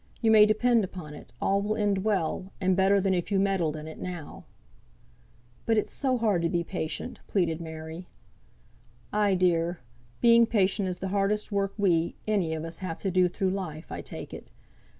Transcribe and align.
You 0.19 0.31
may 0.31 0.47
depend 0.47 0.83
upon 0.83 1.13
it, 1.13 1.31
all 1.39 1.61
will 1.61 1.75
end 1.75 2.03
well, 2.03 2.51
and 2.59 2.75
better 2.75 2.99
than 2.99 3.13
if 3.13 3.31
you 3.31 3.37
meddled 3.39 3.75
in 3.75 3.87
it 3.87 3.99
now." 3.99 4.45
"But 5.67 5.77
it's 5.77 5.93
so 5.93 6.17
hard 6.17 6.41
to 6.41 6.49
be 6.49 6.63
patient," 6.63 7.19
pleaded 7.27 7.61
Mary. 7.61 8.07
"Ay, 9.13 9.35
dear; 9.35 9.81
being 10.19 10.47
patient 10.47 10.87
is 10.89 10.97
the 10.97 11.09
hardest 11.09 11.51
work 11.51 11.75
we, 11.77 12.15
any 12.27 12.55
on 12.55 12.65
us, 12.65 12.79
have 12.79 12.97
to 12.97 13.11
do 13.11 13.27
through 13.27 13.51
life, 13.51 13.91
I 13.91 14.01
take 14.01 14.33
it. 14.33 14.49